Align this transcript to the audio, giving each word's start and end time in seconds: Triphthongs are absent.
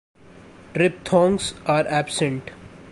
Triphthongs 0.73 1.53
are 1.69 1.85
absent. 1.87 2.49